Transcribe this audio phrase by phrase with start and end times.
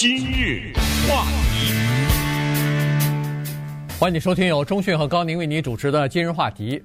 [0.00, 0.72] 今日
[1.06, 1.74] 话题，
[3.98, 6.82] 欢迎你收听由中讯和高宁为你主持的今日话题。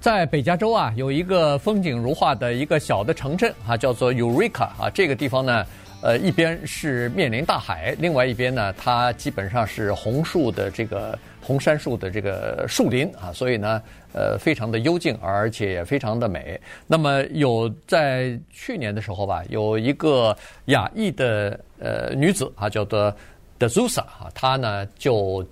[0.00, 4.90] 在北加州啊，有一个风景如画的一个小的城镇啊，叫做 Eureka 啊。
[4.92, 5.64] 这个地方呢，
[6.02, 13.80] 呃，一边是面临大海，另外一边呢，它基本上是红树的这个红杉树的这个树林啊，所以呢，
[14.14, 16.60] 呃，非常的幽静，而且也非常的美。
[16.88, 23.14] 那么有在去年的时候吧，有一个亚裔的呃女子啊，叫做
[23.58, 25.44] Dezusa 啊，她呢就。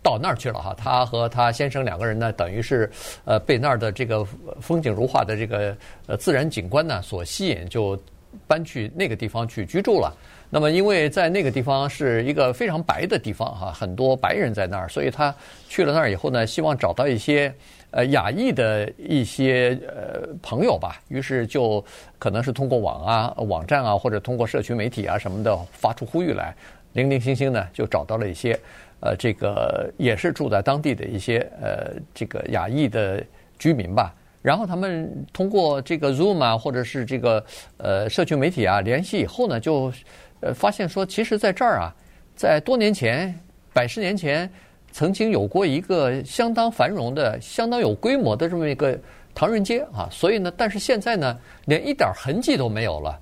[0.00, 2.90] 到那儿去了哈，她和她先生两个人呢，等于是，
[3.24, 4.24] 呃，被那儿的这个
[4.60, 7.98] 风景如画的这个呃自然景观呢所吸引，就
[8.46, 10.16] 搬去那个地方去居住了。
[10.50, 15.34] 那么，因为在那个地方是一个非常白的地方哈，很多白人在那儿，所以他
[15.68, 17.52] 去了那儿以后呢，希望找到一些
[17.90, 21.00] 呃亚裔的一些呃朋友吧。
[21.08, 21.84] 于是就
[22.18, 26.54] 可能是通过网啊、网站啊，或者通过社区媒体啊什么的发出呼吁来，
[26.94, 28.58] 零零星星呢就找到了一些。
[29.00, 33.22] 呃，这个也是住在当地的一些呃，这个亚裔的
[33.56, 34.12] 居民吧。
[34.42, 37.44] 然后他们通过这个 Zoom 啊，或者是这个
[37.76, 39.92] 呃社区媒体啊联系以后呢，就
[40.40, 41.94] 呃发现说，其实在这儿啊，
[42.34, 43.34] 在多年前、
[43.72, 44.50] 百十年前，
[44.92, 48.98] 曾经有过一个相当繁荣的、相当有规模的这么一个
[49.34, 50.08] 唐人街啊。
[50.10, 53.18] 所以呢，但是现在呢，连一点痕迹都没有了。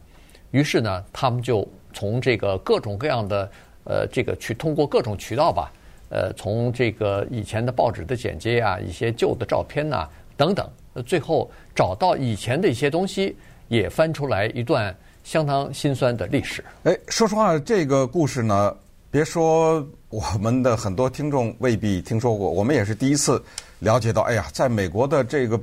[0.51, 3.51] 于是呢，他们就从这个各种各样的。
[3.89, 5.73] 呃，这个去通过各种渠道吧，
[6.09, 10.69] 呃，从这个以前的报纸的剪接啊，一些旧的照片呐、等等，
[11.07, 13.37] 最后找到以前的一些东西，
[13.69, 14.93] 也翻出来一段
[15.27, 16.65] 相当心酸的历史。
[16.85, 18.73] 哎，说实话，这个故事呢，
[19.11, 23.43] 别说我们的很多听众未必听说过，我们也是第一次
[23.81, 24.23] 了解到。
[24.23, 25.61] 哎呀，在美国的这个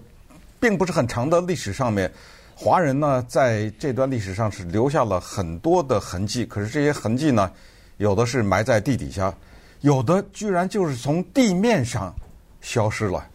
[0.60, 2.12] 并不是很长的历史上面，
[2.54, 7.50] 华人呢在这段历史上是留下了很多的痕迹，可是这些痕迹呢，
[7.96, 9.34] 有的是埋在地底下，
[9.80, 12.14] 有的居然就是从地面上
[12.60, 13.26] 消失了。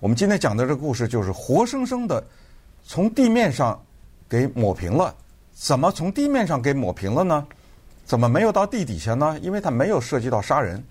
[0.00, 2.22] 我们今天讲的这个故事就是活生生的
[2.84, 3.82] 从地面上
[4.28, 5.14] 给抹平了。
[5.60, 7.44] 怎么从地面上给抹平了呢？
[8.04, 9.36] 怎么没有到地底下呢？
[9.42, 10.82] 因为它没有涉及到杀人，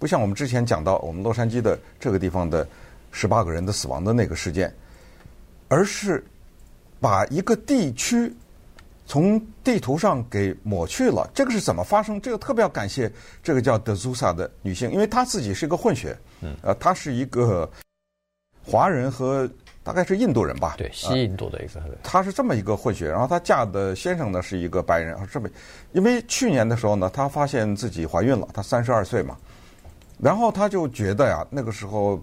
[0.00, 2.66] 不像我们之前讲到我们洛杉矶的这个地方的
[3.12, 4.74] 十八个人的死亡的那个事件，
[5.68, 6.22] 而是
[7.00, 8.34] 把一个地区。
[9.08, 12.20] 从地图上给抹去了，这个是怎么发生？
[12.20, 13.08] 这个特别要感谢
[13.40, 17.70] 这个叫德苏萨的女性，因为她自己是一个混血，嗯，呃，她是一个
[18.64, 19.48] 华人和
[19.86, 25.48] 大概是印度人吧，对，西印度的一个，她是这么一个混血，然后她嫁的先生呢是一个白人，这么，
[25.92, 29.36] 因为去年的时候呢，她发现自己怀孕了，她三十二岁嘛，
[30.18, 32.20] 然后她就觉得呀，那个时候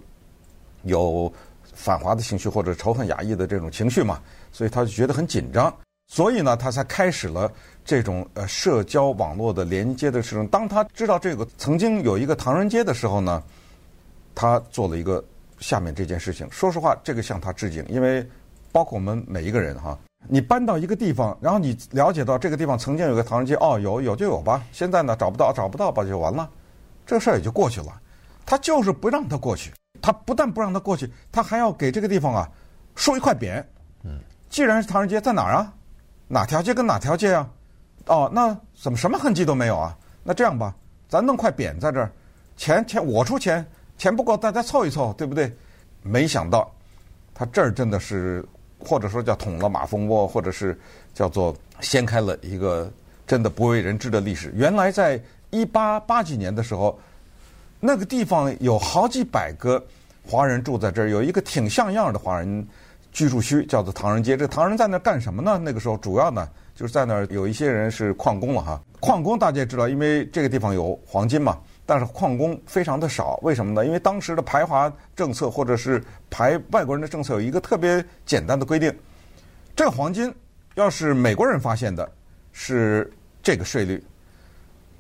[0.82, 1.32] 有
[1.74, 4.20] 反华的情绪或者仇恨亚裔的这种情绪嘛，
[4.52, 5.74] 所以她就觉得很紧张。
[6.12, 7.50] 所以呢，她才开始了
[7.86, 10.46] 这种呃社交网络的连接的事情。
[10.50, 13.42] 当她知道这个曾经有一个唐人街的时候呢，
[14.36, 15.24] 她做了一个
[15.64, 16.46] 下面这件事情。
[16.52, 18.28] 说实话，这个向他致敬，因为
[18.70, 19.98] 包括我们每一个人哈，
[20.28, 24.62] 你搬到一个地方，然后你了解到这个地方曾经有个唐人街，哦，有有就有吧。
[24.74, 26.50] 现在呢，找不到找不到吧，就完了，
[27.06, 28.02] 这事儿也就过去了。
[28.46, 29.72] 他就是不让他过去，
[30.02, 32.50] 他不但不让他过去，他还要给这个地方啊
[32.96, 33.64] 竖一块匾。
[34.04, 34.20] 嗯，
[34.50, 35.74] 既然是唐人街，在哪儿啊？
[36.28, 37.50] 哪条街跟哪条街啊？
[38.08, 39.98] 哦，那怎么什么痕迹都没有啊？
[40.24, 40.76] 那这样吧，
[41.08, 42.12] 咱弄块匾在这儿，
[42.58, 43.66] 钱钱我出钱，
[44.04, 45.50] 钱不够大家凑一凑，对不对？
[46.02, 46.70] 没想到，
[47.34, 48.44] 他这儿真的是，
[48.78, 50.78] 或者说叫捅了马蜂窝，或者是
[51.14, 52.92] 叫做掀开了一个
[53.26, 54.52] 真的不为人知的历史。
[54.54, 55.18] 原来在
[55.52, 57.00] 一八八几年的时候，
[57.80, 59.82] 那个地方有好几百个
[60.28, 62.68] 华人住在这儿，有一个挺像样的华人。
[63.14, 65.58] 居住区叫做唐人街，这唐人在那儿干什么呢？
[65.64, 68.82] 那个时候主要呢就是在那儿有一些人是矿工了哈。
[69.00, 73.40] 矿工大家也知道，因为这个地方有黄金嘛，但是矿工非常的少。
[73.44, 73.86] 为什么呢？
[73.86, 78.94] 因为当时的排华政策或者是排外国人的政策有一个特别简单的规定：
[79.76, 80.34] 这个黄金
[80.76, 82.10] 要是美国人发现的，
[82.52, 83.12] 是
[83.42, 83.98] 这个税率；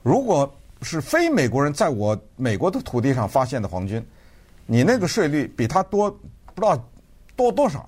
[0.02, 0.52] 如果
[0.82, 4.06] 是非美国人在我美国的土地上发现的黄金，
[4.66, 6.12] 你那个税率比他多
[6.54, 6.90] 不知道
[7.36, 7.88] 多多少。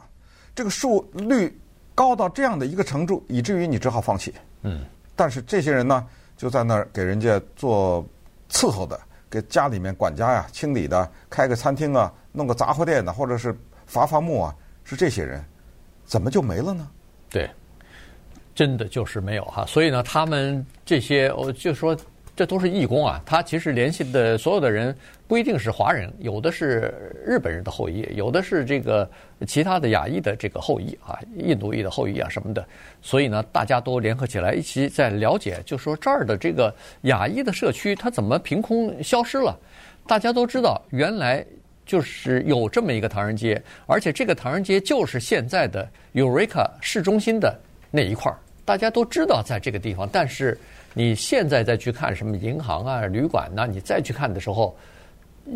[0.56, 1.54] 这个数率
[1.94, 4.34] 高到这样的一个程度，以至于你只好放弃。
[4.62, 6.08] 嗯，但是这些人呢，
[6.38, 8.06] 就在那儿给人家做
[8.50, 9.00] 伺候的，
[9.30, 15.44] 给家里面管家呀、清理的，开个餐厅啊，弄个杂货店的，或者是伐伐木啊，是这些人，
[16.06, 16.88] 怎么就没了呢？
[17.30, 17.50] 对，
[18.54, 19.66] 真的就是没有哈。
[19.66, 21.98] 所以呢，他们这些，我就说
[22.36, 23.22] 这都是义工啊。
[23.26, 24.96] 他其实联系的所有的人
[25.28, 26.94] 不一定是华人，有的是
[27.26, 29.10] 日本人的后裔，有的是这个
[29.48, 32.66] 其他的亚裔的这个后裔啊，印度裔的后裔啊什么的。
[33.02, 36.74] 所以呢，大家都联合起来一起在了解，就说这儿的这个
[37.04, 39.58] 亚裔的社区，它怎么凭空消失了？
[40.08, 41.44] 大家都知道，原来
[41.86, 47.60] 就是有这么一个唐人街，而且这个唐人街就是现在的 Eureka 市中心的
[47.90, 48.38] 那一块儿。
[48.64, 50.58] 大家都知道在这个地方，但是
[50.98, 54.76] 你现在再去看什么银行啊、旅馆呐，你再去看的时候，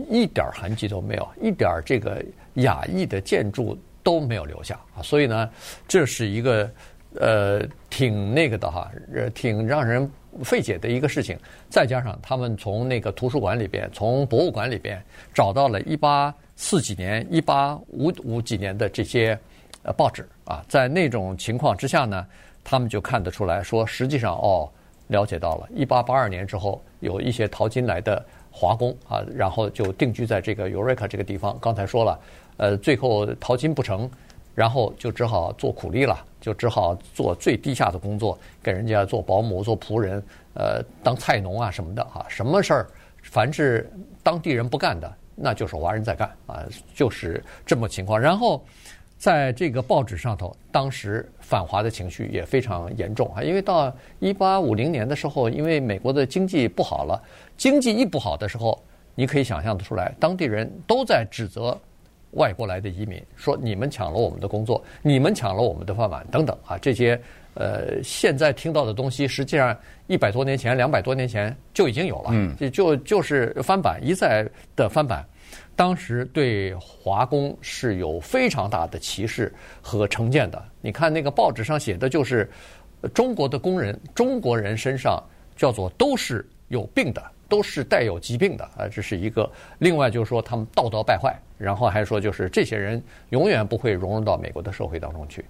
[0.09, 2.21] 一点痕迹都没有，一点这个
[2.55, 5.01] 雅意的建筑都没有留下啊。
[5.01, 5.49] 所以呢，
[5.87, 6.69] 这是一个
[7.15, 10.11] 呃挺那个的哈，呃挺让人
[10.43, 11.39] 费解的一个事情。
[11.69, 15.01] 再加上他们从那个图书馆里边、从博物馆里边
[15.33, 19.39] 找到了一八四几年、一八五五几年的这些
[19.83, 22.27] 呃报纸啊，在那种情况之下呢。
[22.61, 24.69] 他们就看得出来说，实际上哦，
[25.09, 31.57] 了解到了，一八八二年之后，有一些淘金来的华工啊，然后就定居在这个 Eureka 这个地方。
[31.59, 32.19] 刚才说了，
[32.57, 34.09] 呃，最后淘金不成，
[34.53, 40.23] 然后就只好做苦力了，就只好做最低下的工作，给人家做保姆、做仆人，
[40.53, 42.87] 呃，当菜农啊什么的啊，什么事儿，
[43.23, 43.91] 凡是
[44.21, 46.63] 当地人不干的，那就是华人在干啊，
[46.93, 48.19] 就是这么情况。
[48.19, 48.63] 然后。
[49.19, 53.43] 在这个报纸上头，当时反华的情绪也非常严重啊！
[53.43, 57.21] 因为到一八五零年的时候，因为美国的经济不好了，
[57.57, 58.81] 经济一不好的时候，
[59.15, 61.77] 你可以想象得出来，当地人都在指责
[62.31, 66.77] 外国来的移民，说你们抢了我们的工作，你们抢了我们的饭碗等等啊！
[66.77, 67.19] 这些
[67.55, 69.77] 呃，现在听到的东西，实际上
[70.07, 75.25] 一百多年前、两百多年前就已经有了，就就就是翻版，一再的翻版。
[75.79, 79.49] 当时对华工是有非常大的歧视
[79.81, 80.61] 和成见的。
[80.81, 82.49] 你看那个报纸上写的就是，
[83.13, 85.23] 中国的工人，中国人身上
[85.55, 89.49] 叫做都是有病的，都是带有疾病的啊，这是一个。
[89.77, 95.45] 另外就是说他们道德败坏，然后还说就是这些人永远不会融入到美国的社会当中去。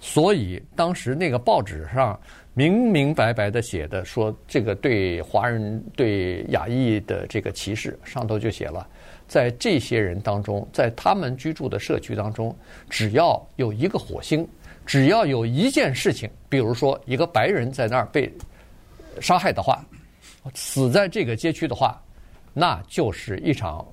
[0.00, 2.16] 所以当时那个报纸上
[2.52, 8.86] 明明白白的写的说，这个对华人对亚裔的这个歧视，上头就写了。
[9.26, 12.54] 在这些人当中，在他们居住的社区当中，
[12.88, 14.46] 只要有一个火星，
[14.86, 18.32] 只要有一件事情，比如说一个白人在那儿被
[19.20, 19.84] 杀害的话，
[20.54, 22.00] 死在这个街区的话，
[22.52, 23.84] 那就是一场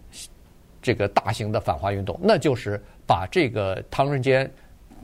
[0.82, 4.50] 这个大型的反华运动，那就是把这个唐人街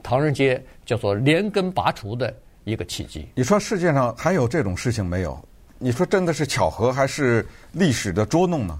[0.02, 2.32] 唐人街叫做连根拔除的
[2.64, 3.26] 一个契机。
[3.34, 5.38] 你说世界上还有这种事情没有？
[5.78, 8.78] 你说真的是巧合还是历史的捉弄呢？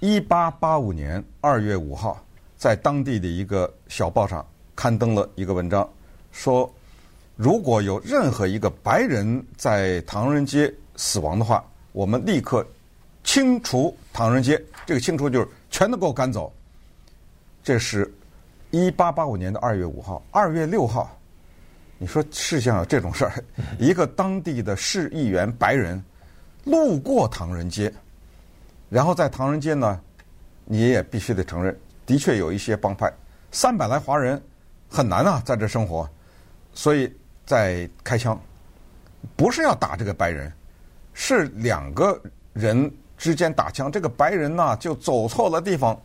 [0.00, 2.24] 一八八五年二月五号，
[2.56, 4.44] 在当地的一个小报上
[4.74, 5.86] 刊登了一个文章，
[6.32, 6.72] 说
[7.36, 11.62] 如果有任何一个白人在唐人街死亡的话，
[11.92, 12.66] 我们立刻
[13.24, 14.58] 清除唐人街。
[14.86, 16.50] 这个清除就是全都给我赶走。
[17.62, 18.10] 这是
[18.70, 21.14] 一八八五年的二月五号，二月六号，
[21.98, 23.44] 你说世界上有这种事儿？
[23.78, 26.02] 一个当地的市议员白人
[26.64, 27.92] 路过唐人街。
[28.90, 29.98] 然后在唐人街呢，
[30.64, 33.10] 你也必须得承认，的确有一些帮派，
[33.52, 34.42] 三百来华人
[34.88, 36.06] 很难啊，在这生活，
[36.74, 37.10] 所以
[37.46, 38.38] 在开枪，
[39.36, 40.52] 不是要打这个白人，
[41.14, 42.20] 是两个
[42.52, 45.96] 人之间打枪，这个白人呢就走错了地方，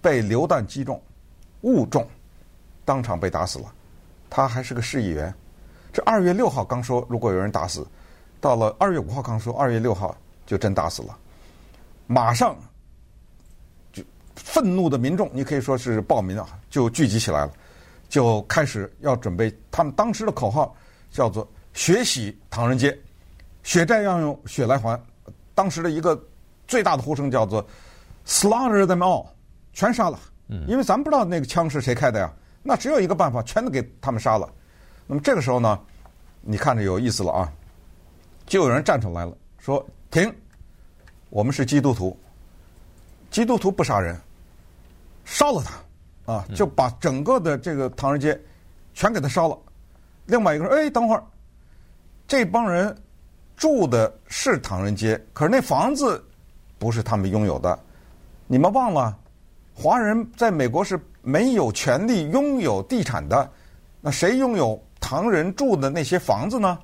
[0.00, 1.00] 被流弹击中，
[1.60, 2.08] 误中，
[2.86, 3.66] 当场被打死了。
[4.30, 5.32] 他还是个市议员。
[5.92, 7.86] 这二月六号刚说如果有人打死，
[8.40, 10.16] 到了二月五号刚说二月六号
[10.46, 11.18] 就真打死了。
[12.12, 12.56] 马上，
[13.92, 14.02] 就
[14.34, 17.52] 愤怒的民众，你可以说是暴民啊，就聚集起来了，
[18.08, 19.56] 就开始要准备。
[19.70, 20.74] 他们当时的口号
[21.12, 22.98] 叫做“血洗唐人街，
[23.62, 25.00] 血债要用血来还”。
[25.54, 26.20] 当时的一个
[26.66, 27.64] 最大的呼声叫做
[28.26, 29.24] “slaughter them all”，
[29.72, 30.18] 全杀了。
[30.66, 32.28] 因为咱们不知道那个枪是谁开的呀，
[32.60, 34.52] 那只有一个办法，全都给他们杀了。
[35.06, 35.78] 那么这个时候呢，
[36.40, 37.52] 你看着有意思了啊，
[38.46, 40.28] 就有人站出来了，说：“停。”
[41.30, 42.16] 我们是基督徒，
[43.30, 44.20] 基督徒不杀人，
[45.24, 48.38] 烧了他，啊，就把整个的这个唐人街
[48.94, 49.56] 全给他烧了。
[50.26, 51.22] 另外一个说：“哎，等会儿，
[52.26, 52.94] 这帮人
[53.56, 56.22] 住的是唐人街，可是那房子
[56.78, 57.78] 不是他们拥有的。
[58.48, 59.16] 你们忘了，
[59.72, 63.48] 华人在美国是没有权利拥有地产的。
[64.00, 66.76] 那谁拥有唐人住的那些房子呢？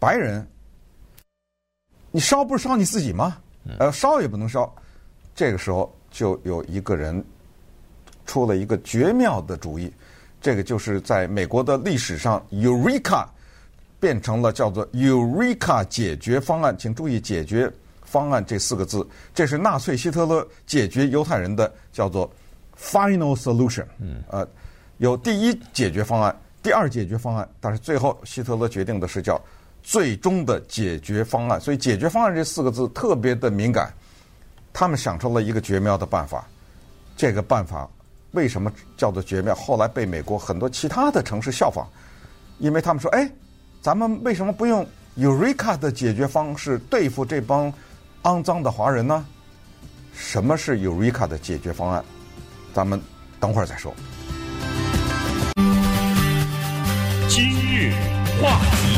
[0.00, 0.44] 白人，
[2.10, 3.38] 你烧不是烧你自己吗？”
[3.78, 4.72] 呃，烧也不能烧，
[5.34, 7.24] 这个时候就有一个人
[8.24, 9.92] 出了一个绝妙的主意，
[10.40, 13.26] 这个就是在美国的历史上，Eureka
[13.98, 16.76] 变成了叫做 Eureka 解决方案。
[16.78, 17.70] 请注意，解决
[18.02, 22.30] 方案这四个字，这是纳粹希特勒解决犹太人的叫做
[22.78, 23.84] final solution。
[23.98, 24.46] 嗯，呃，
[24.98, 29.40] 有第一解决方案，第二解决方案，但是最后希特勒决定的是叫
[29.86, 31.60] 最终的解决方案。
[31.60, 33.94] 所以解决方案这四个字特别的敏感。
[34.72, 36.44] 他们想出了一个绝妙的办法，
[37.16, 37.88] 这个办法
[38.32, 39.54] 为什么叫做绝妙？
[39.54, 41.86] 后来被美国很多其他的城市效仿，
[42.58, 43.30] 因为他们说：“哎，
[43.80, 44.84] 咱们为什么不用
[45.16, 47.72] Eureka 的解决方式对付这帮
[48.24, 49.24] 肮脏的华人呢？”
[50.12, 52.04] 什么是 Eureka 的解决方案？
[52.74, 53.00] 咱们
[53.40, 53.94] 等会儿再说。
[57.28, 57.92] 今日
[58.42, 58.95] 话题。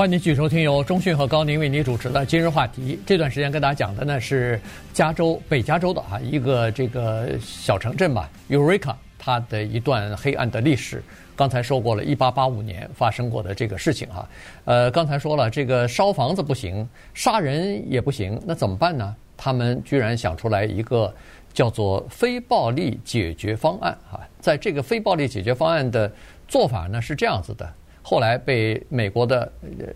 [0.00, 2.98] 欢迎继续收听由中讯和高宁为您主持的今日话题。
[3.04, 4.58] 这段时间跟大家讲的呢是
[4.94, 11.04] 加州北加州的啊一个这个小城镇吧，Eureka，它的一段黑暗的历史。
[11.36, 14.26] 刚才说过了，一八八五年发生过的这个事情哈。
[14.64, 19.14] 呃，刚才说了，这个烧房子不行，杀人也不行，那怎么办呢？
[19.36, 21.14] 他们居然想出来一个
[21.52, 24.26] 叫做非暴力解决方案啊。
[24.38, 26.10] 在这个非暴力解决方案的
[26.48, 27.70] 做法呢是这样子的。
[28.10, 29.52] 后来被美国的，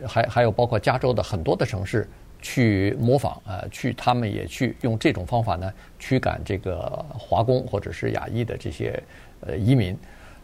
[0.06, 2.08] 还还有包括加州的很多的城市
[2.40, 9.02] 去模仿啊，去他们也去用这种方法呢驱赶这个华工或者是亚裔的这些
[9.40, 9.98] 呃移民。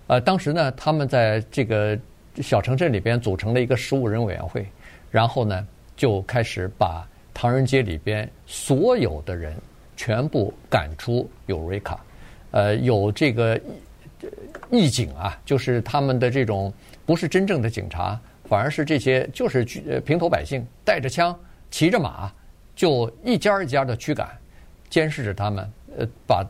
[0.09, 1.97] 呃，当时呢，他们在这个
[2.43, 4.67] 小城镇里边组成了一个十五人委员会，
[5.09, 9.55] 然后呢就开始把唐人街里边所有的人
[9.97, 11.97] 全部赶出 Eureka。
[12.51, 13.57] 呃，有这个
[14.73, 16.75] 义警啊，就是他们的这种。
[17.11, 19.65] 不是真正的警察，反而是这些就是
[20.07, 21.37] 平头百姓，带着枪，
[21.69, 22.33] 骑着马，
[22.77, 24.29] 就一家一家的驱赶，
[24.89, 25.69] 监视着他们。
[25.99, 26.47] 呃，把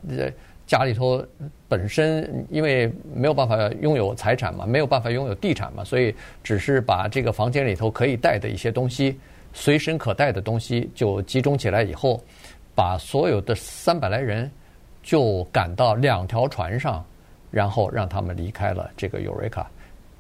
[0.67, 1.26] 家里头
[1.67, 6.14] 本身因为没有办法拥有财产嘛，没有办法拥有地产嘛，所以
[6.45, 9.19] 只是把这个房间里头可以带的一些东西，
[9.55, 12.23] 随身可带的东西就集中起来以后，
[12.75, 14.50] 把所有的三百来人
[15.02, 17.02] 就赶到两条船上，
[17.50, 19.67] 然后让他们离开了这个尤瑞卡。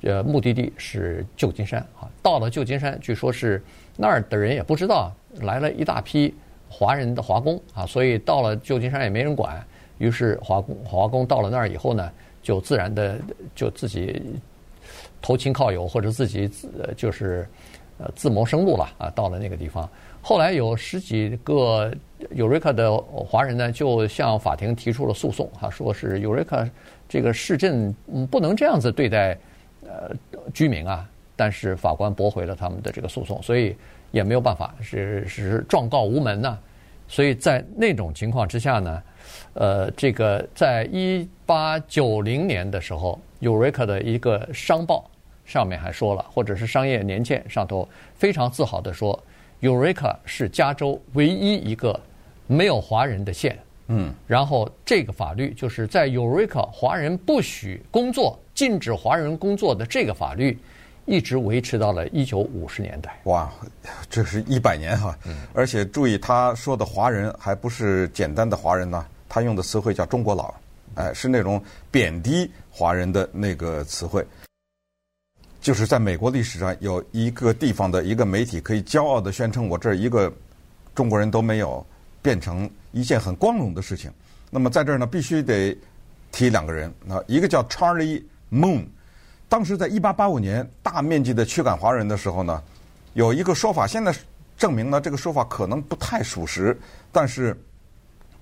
[0.02, 2.08] 呃，目的地是旧金山啊。
[2.22, 3.62] 到了旧金山，据说是
[3.96, 6.34] 那儿的人也不知道来了一大批
[6.68, 9.62] 华人的华工啊，所以到了旧金山也没人管。
[9.98, 12.10] 于是华工华工到了那儿以后呢，
[12.42, 13.18] 就自然的
[13.54, 14.22] 就自己
[15.20, 17.46] 投亲靠友或者自己呃就是
[17.98, 19.10] 呃自谋生路了啊。
[19.10, 19.86] 到了那个地方，
[20.22, 21.92] 后来有十几个
[22.30, 26.66] 尤瑞克的华人呢，就向法庭提出了诉讼啊，说是尤瑞克
[27.06, 27.94] 这个市镇
[28.30, 29.36] 不能这样子对待。
[29.90, 30.14] 呃，
[30.54, 31.04] 居民啊，
[31.34, 33.76] 但是法官驳回了他们的这个诉讼，所以
[34.12, 36.56] 也没有办法，是是状告无门呐、
[37.08, 39.02] 所以在那种情况之下呢，
[39.54, 45.10] 呃，这个在一八九零年的时候，Eureka 的一个商报
[45.44, 49.18] 上面还说了，或者是商业年鉴上头非常自豪的说
[49.60, 51.98] ，Eureka 是加州唯一一个
[52.46, 53.58] 没有华人的县。
[53.92, 58.38] 嗯，然后这个法律就是在 Eureka 华人不许工作。
[58.60, 60.54] 禁止华人工作的这个法律，
[61.06, 63.18] 一直维持到了一九五十年代。
[63.24, 63.50] 哇，
[64.10, 65.18] 这是一百年哈！
[65.54, 70.54] 而且注意，他说的华人还不是简单的华人呢，他用的词汇叫中国佬，
[70.96, 71.58] 哎，是那种
[71.90, 74.22] 贬低华人的那个词汇。
[75.62, 80.30] 就是在美国历史上，有一个地方的一个媒体可以骄傲地宣称，我这儿一个
[80.94, 81.82] 中国人都没有，
[82.20, 84.12] 变成一件很光荣的事情。
[84.50, 85.74] 那么在这儿呢，必须得
[86.30, 88.22] 提两个人，那一个叫 Charlie。
[88.50, 88.84] Moon，
[89.48, 92.62] 当时在一八八五年大面积的驱赶华人的时候呢，
[93.14, 94.14] 有一个说法，现在
[94.56, 96.78] 证明呢这个说法可能不太属实，
[97.10, 97.56] 但是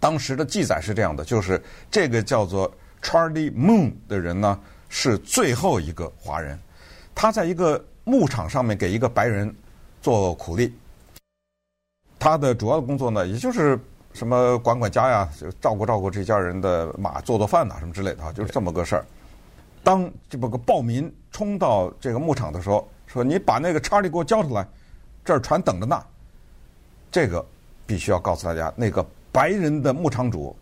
[0.00, 2.72] 当时的记载是这样的，就是这个叫做
[3.02, 6.58] Charlie Moon 的人呢是最后一个华人，
[7.14, 9.54] 他在一个牧场上面给一个白人
[10.00, 10.72] 做苦力，
[12.18, 13.78] 他的主要的工作呢也就是
[14.12, 15.28] 什么管管家呀，
[15.60, 19.04] 照顾照顾这家人的马，做做饭呐什么之类的啊，就是这么个事儿。
[19.82, 24.66] 当这么个暴民冲到这个牧场的时候，说：“你把那个查理给我交出来，
[25.25, 26.02] 这儿船等着呢。”
[27.11, 27.44] 这个
[27.87, 30.54] 必须要告诉大家，那个白人的牧场主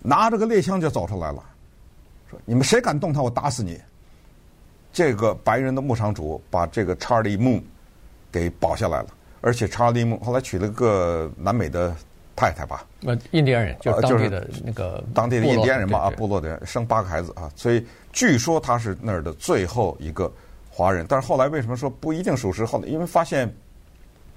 [0.00, 1.44] 拿着个猎枪就走出来了，
[2.30, 3.80] 说：“你们谁敢动他，我打死你！”
[4.92, 7.62] 这个白人的牧场主把这个查理穆
[8.32, 9.08] 给保下来了，
[9.40, 11.94] 而且查理穆后来娶了个南美的。
[12.36, 20.30] 太太吧，呃，印第安人就是当地的那个当地的印第安人嘛啊，部落的人生八个孩子啊，所以据说他是那儿的最后一个
[20.70, 21.06] 华人。
[21.08, 22.62] 但是后来为什么说不一定属实？
[22.64, 23.50] 后来因为发现，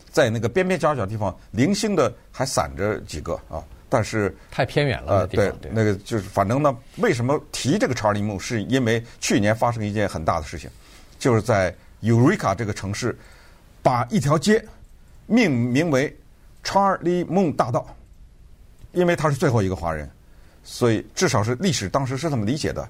[0.09, 5.19] 在那个边边角角地方零星的还散着几个啊，但是太偏远了。
[5.19, 8.39] 呃，对，那个就是反正呢，为什么提这个查理木？
[8.39, 10.69] 是因为去年发生一件很大的事情，
[11.19, 13.13] 就是在 Eureka 这个城市，
[13.83, 14.63] 把一条街
[15.25, 16.15] 命名为
[16.63, 17.85] 查尔利孟大道，
[18.91, 20.09] 因为他是最后一个华人，
[20.63, 22.87] 所以至少是历史当时是这么理解的。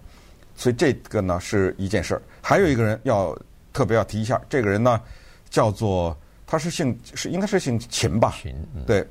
[0.56, 2.22] 所以这个呢是一件事儿。
[2.42, 3.38] 还有一个人要
[3.72, 5.02] 特别要提一下，这个人呢
[5.50, 8.36] 叫做他是姓是应该是姓秦吧？
[8.42, 9.08] 秦，嗯、对，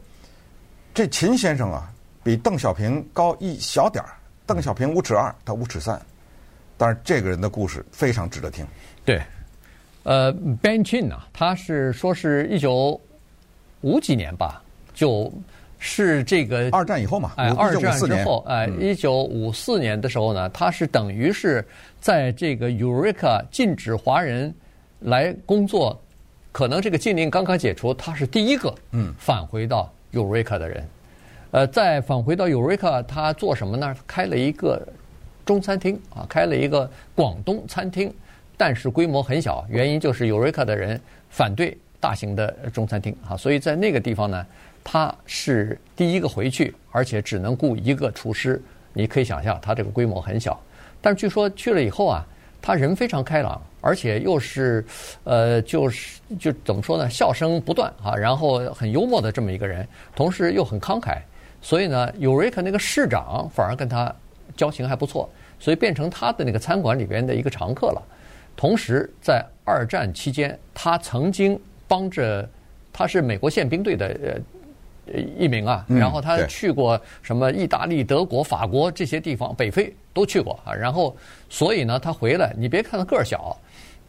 [0.92, 1.90] 这秦先生啊
[2.22, 4.10] 比邓小平高一小点儿，
[4.44, 5.98] 邓小平五尺二，他五尺三，
[6.76, 8.66] 但是这个人的故事非常值得听。
[9.04, 9.22] 对。
[10.04, 12.98] 呃，Ben Chin 啊，他是说是一九
[13.82, 14.62] 五几年吧，
[14.94, 15.32] 就
[15.78, 21.64] 是这个二战以后嘛，哎，二战之后，哎，一九五四年的时候呢，他是等于是
[22.00, 24.52] 在这个 Eureka 禁止华人
[25.00, 26.00] 来工作，
[26.50, 30.84] 可能这个禁令刚刚解除，他是第一个嗯返回到 Eureka 的人。
[31.50, 33.94] 呃，在返回到 Eureka，他做什么呢？
[34.06, 34.86] 开了一个
[35.46, 38.12] 中餐厅啊，开了一个广东餐厅。
[38.60, 44.46] 但是规模很小，原因就是 Eureka 的人反对大型的中餐厅啊，所以在那个地方呢，
[44.84, 48.62] 他是第一个回去，而且只能雇一个厨师。
[48.94, 50.60] 你可以想象，他这个规模很小。
[51.00, 52.26] 但是据说去了以后啊，
[52.60, 54.84] 他人非常开朗，而且又是
[55.24, 59.86] 呃，就是就怎么说呢，笑声不断啊，然后很幽默的这么一个人，
[60.16, 61.18] 同时又很慷慨。
[61.60, 64.12] 所以呢，Eureka 那个市长反而跟他
[64.56, 65.28] 交情还不错，
[65.58, 68.02] 所以变成他的那个餐馆里边的一个常客了。
[68.56, 72.48] 同时，在二战期间，他曾经帮着，
[72.92, 74.06] 他是美国宪兵队的
[75.06, 80.74] 呃一名啊，然后他去过什么意大利、德国、法国这些地方，北非都去过啊。
[80.74, 81.16] 然后，
[81.48, 83.56] 所以呢，他回来，你别看他个儿小，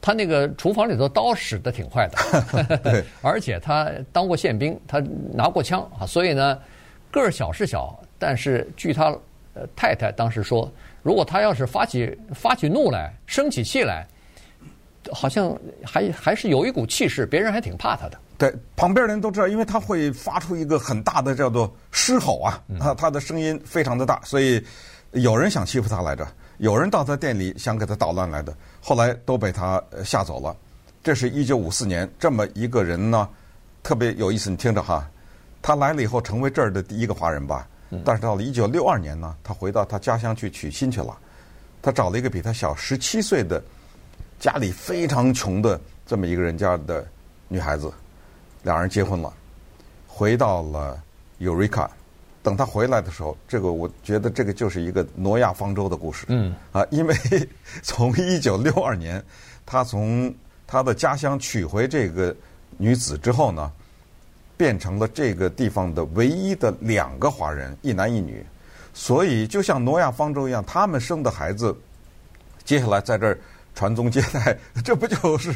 [0.01, 5.01] 他那个厨房里头刀使得挺快的， 对，而且他当过宪兵，他
[5.33, 6.59] 拿过枪啊，所以呢，
[7.09, 9.05] 个儿小是小，但是据他
[9.53, 10.69] 呃太太当时说，
[11.01, 14.05] 如果他要是发起发起怒来，生起气来。
[15.11, 18.17] 好像还还是有一股气势，别人还挺怕他的。
[18.37, 24.63] 对，旁边人都知道，因为他会发出一个很大的叫做狮吼啊，他他的声音非常的大，所以
[25.11, 26.25] 有人想欺负他来着，
[26.57, 30.55] 有人到他店里想给他捣乱来的，后来都被他吓走了。
[31.03, 33.27] 这是一九五四年，这么一个人呢，
[33.83, 35.05] 特别有意思，你听着哈，
[35.61, 37.67] 他来了以后成为这儿的第一个华人吧，
[38.05, 41.17] 但是到了一九六二年呢，他回到他家乡去娶亲去了，
[41.81, 43.61] 他找了一个比他小十七岁的。
[44.39, 47.05] 家里非常穷的这么一个人家的
[47.49, 47.91] 女孩子，
[48.63, 49.31] 两人结婚了，
[50.07, 50.97] 回到了
[51.39, 51.87] Eureka。
[52.41, 56.25] 等他回来的时候，这个我觉得这个就是一个挪亚方舟的故事。
[56.29, 56.55] 嗯。
[56.71, 57.15] 啊，因为
[57.83, 59.21] 从一九六二年，
[59.65, 60.33] 他从
[60.65, 62.33] 他的家乡娶回这个
[62.77, 63.69] 女子之后呢，
[64.55, 68.43] 变成了这个地方的唯一的两个华人，一男一女。
[68.93, 71.75] 所以就像挪亚方舟一样，他们生的孩子，
[72.63, 73.37] 接下来在这儿。
[73.79, 75.55] 传宗接代， 这不就是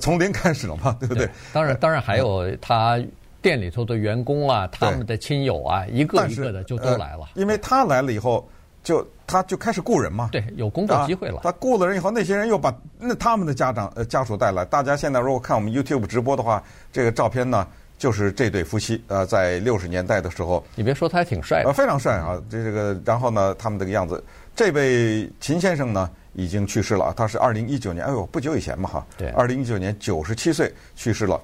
[0.00, 0.96] 从零开始了吗？
[0.98, 1.24] 对不对？
[1.26, 3.00] 对，当然，当然还有他
[3.40, 7.28] 店里头的员工啊，他们的亲友啊，一个一个的就都来了。
[7.34, 8.44] 因为他来了以后，
[8.82, 10.30] 就他就开始雇人嘛。
[10.32, 11.42] 对，有工作机会了。
[11.44, 14.64] 他雇了人以后，那些人又把那他们的家长呃家属带来。
[14.64, 16.60] 大家现在如果看我们 YouTube 直播的话，
[16.92, 17.64] 这个照片呢，
[17.98, 20.64] 就是这对夫妻呃，在六十年代的时候。
[20.74, 22.36] 你别说，他还挺帅的，非常帅啊！
[22.50, 24.20] 这这个，然后呢，他们这个样子，
[24.56, 26.10] 这位秦先生呢。
[26.32, 31.40] 已经去世了，他是二零一九年，哎呦，不久以前嘛哈，对，二零一九年九十七岁去世了，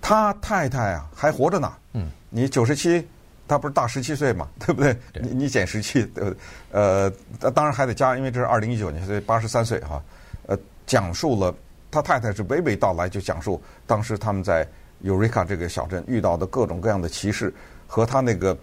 [0.00, 3.06] 他太太啊还活着呢，嗯，你九十七，
[3.48, 4.96] 他不是大十七岁嘛， 对不对？
[5.12, 6.36] 对你你减十七，对不对？
[6.72, 7.10] 呃，
[7.52, 10.02] 当然还得加，因为这是二零一九年，所以八十三岁哈，
[10.46, 11.54] 呃，讲述了
[11.90, 14.66] 他太太是娓娓道来，就讲述当时他们在
[15.02, 17.52] Eureka 这个小镇遇到的各种各样的歧视
[17.86, 18.56] 和他那个。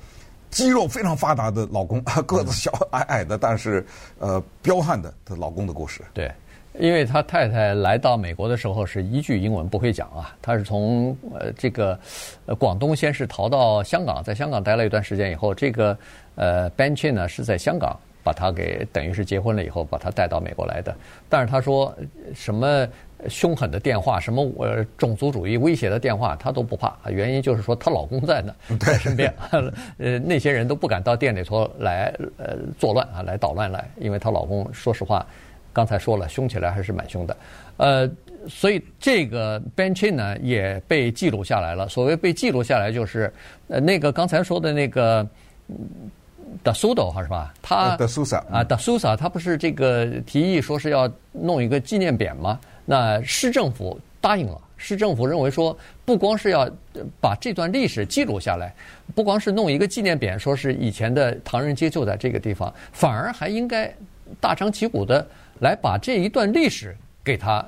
[0.54, 3.86] 肌肉非常发达的老公， 个子小矮矮的，但是
[4.20, 6.02] 呃彪悍的她老公的故事。
[6.13, 6.32] 对，
[6.80, 12.00] 因为他太太来到美国的时候是一句英文不会讲啊，他是从呃这个
[12.46, 15.98] 呃广东先是逃到香港，在香港待了一段时间以后，这个
[16.36, 20.96] 呃 Ben Chin 呢是在香港把他给等于是结婚了以后把他带到美国来的，
[21.28, 21.94] 但是他说
[22.34, 22.88] 什么。
[23.30, 26.96] 凶狠的电话，什么呃种族主义威胁的电话，她都不怕。
[27.10, 29.34] 原因就是说她老公在呢，在身边，
[29.98, 35.26] 呃那些人都不敢到店里头来呃作乱啊，来捣乱来，因为她老公说实话，
[35.72, 37.38] 刚才说了，凶起来还是蛮凶的。
[37.78, 38.10] 呃，
[38.48, 41.88] 所以这个 Ben Chin 呢也被记录下来了。
[41.90, 43.32] 所谓被记录下来，就是
[43.68, 45.28] 呃那个刚才说的那个
[46.64, 47.52] Dassudo 哈是吧？
[47.64, 52.60] 他 D'Souza 啊，Da Sousa，他不是这个提议说是要弄一个纪念匾吗？
[52.86, 56.69] 那市政府答应了，市政府认为说，不光是要
[57.22, 58.74] 把这段历史记录下来，
[59.15, 63.93] 不光是弄一个纪念匾，说是以前的唐人街就在这个地方，反而还应该
[64.39, 65.26] 大张旗鼓的
[65.60, 67.65] 来把这一段历史给它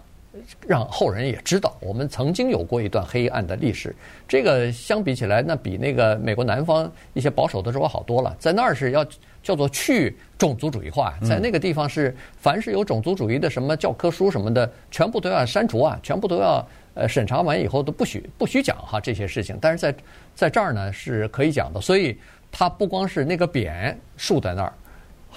[0.68, 3.96] 让后人也知道，我们曾经有过一段黑暗的历史。
[4.28, 8.36] 这个相比起来，那比那个美国南方一些保守的州好多了。
[8.38, 9.06] 在那儿是要
[9.46, 19.56] 叫做去种族主义化，在那个地方是凡是有种族主义的什么教科书什么的，全部都要删除啊，全部都要呃审查完以后都不许不许讲哈这些事情。
[19.62, 19.96] 但是在
[20.34, 22.18] 在这儿呢是可以讲的，所以
[22.52, 24.74] 它不光是那个匾竖在那儿，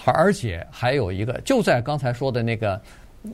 [0.07, 2.81] 而且还有一个就在刚才说的那个。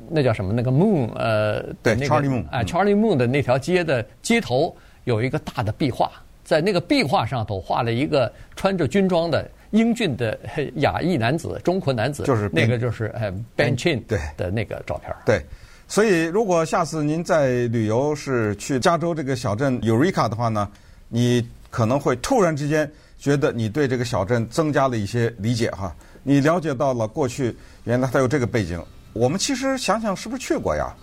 [0.08, 0.50] 那叫什么？
[0.50, 6.10] 那个 Moon，呃，对，那个、Charlie Moon，哎，Charlie Moon 的那条街的街头有一个大的壁画，
[6.42, 10.38] 在那个壁画上头画了一个穿着军装的英俊的
[10.76, 15.12] 亚裔男子、中国男子，就是那个就是呃 Ben Chin 对的那个照片。
[15.26, 15.44] 对，
[15.88, 20.70] 所以如果下次您在旅游是去加州这个小镇 Eureka 的话呢，
[21.08, 28.80] 你可能会突然之间觉得你对这个小镇增加了一些理解哈，你了解到了过去原来它有这个背景。
[29.12, 30.94] 我们其实想想，是不是去过呀？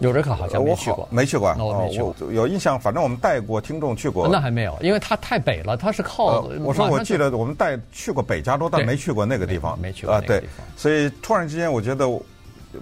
[0.00, 1.54] 有瑞卡好像没去过，没去过。
[1.56, 2.80] 那我没去过，有印象。
[2.80, 4.26] 反正我们带过听众去过。
[4.28, 6.40] 那还没有，因为它太北了，它是靠。
[6.62, 9.78] 我说我记得我们带去过北加州，但没去过那个地方。
[9.78, 10.42] 没去过啊，对。
[10.76, 12.08] 所以突然之间，我觉得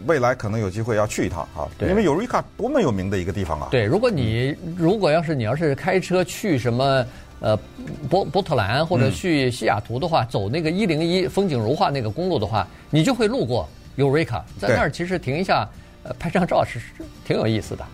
[0.07, 1.67] 未来可能有机会要去一趟啊。
[1.81, 3.69] 因为 Eureka 多么有名的一个地方啊。
[3.71, 7.05] 对，如果你如果要是你要是开车去什么
[7.41, 7.59] 呃
[8.09, 13.69] 波波特兰或者去西雅图的话，走那个一零一风景如画那个公路的话，你就会路过。
[13.97, 15.69] Eureka，在那儿其实停一下，
[16.05, 16.81] 呃，拍张照是
[17.25, 17.85] 挺有意思的。